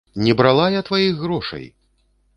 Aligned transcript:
Не 0.27 0.33
брала 0.39 0.65
я 0.77 0.81
тваіх 0.87 1.13
грошай! 1.27 1.65